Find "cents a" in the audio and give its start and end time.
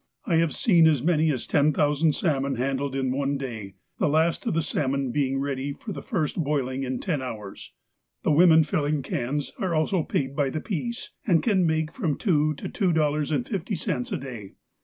13.75-14.17